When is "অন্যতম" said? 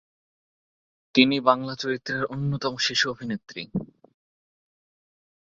2.25-2.73